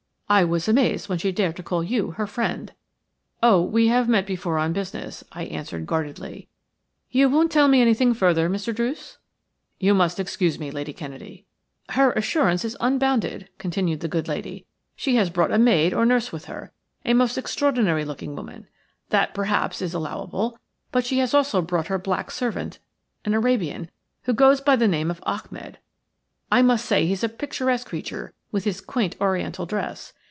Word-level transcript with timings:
I 0.31 0.45
was 0.45 0.69
amazed 0.69 1.09
when 1.09 1.17
she 1.17 1.33
dared 1.33 1.57
to 1.57 1.61
call 1.63 1.83
you 1.83 2.11
her 2.11 2.25
friend." 2.25 2.71
"Oh, 3.43 3.61
we 3.61 3.89
have 3.89 4.07
met 4.07 4.25
before 4.25 4.57
on 4.57 4.71
business," 4.71 5.25
I 5.33 5.43
answered, 5.43 5.85
guardedly. 5.85 6.47
"You 7.09 7.27
won't 7.29 7.51
tell 7.51 7.67
me 7.67 7.81
anything 7.81 8.13
further, 8.13 8.49
Mr. 8.49 8.73
Druce?" 8.73 9.17
"You 9.77 9.93
must 9.93 10.21
excuse 10.21 10.57
me, 10.57 10.71
Lady 10.71 10.93
Kennedy." 10.93 11.43
"Her 11.89 12.13
assurance 12.13 12.63
is 12.63 12.77
unbounded," 12.79 13.49
continued 13.57 13.99
the 13.99 14.07
good 14.07 14.29
lady. 14.29 14.65
"She 14.95 15.15
has 15.17 15.29
brought 15.29 15.51
a 15.51 15.57
maid 15.57 15.93
or 15.93 16.05
nurse 16.05 16.31
with 16.31 16.45
her– 16.45 16.71
a 17.05 17.13
most 17.13 17.37
extraordinary 17.37 18.05
looking 18.05 18.33
woman. 18.33 18.69
That, 19.09 19.33
perhaps, 19.33 19.81
is 19.81 19.93
allowable; 19.93 20.57
but 20.93 21.05
she 21.05 21.17
has 21.17 21.33
also 21.33 21.61
brought 21.61 21.87
her 21.87 21.99
black 21.99 22.31
servant, 22.31 22.79
an 23.25 23.33
Arabian, 23.33 23.91
who 24.23 24.31
goes 24.33 24.61
by 24.61 24.77
the 24.77 24.87
name 24.87 25.11
of 25.11 25.21
Achmed. 25.27 25.77
I 26.49 26.61
must 26.61 26.85
say 26.85 27.05
he 27.05 27.11
is 27.11 27.23
a 27.25 27.27
picturesque 27.27 27.87
creature 27.87 28.31
with 28.53 28.63
his 28.63 28.79
quaint 28.79 29.17
Oriental 29.19 29.65
dress. 29.65 30.13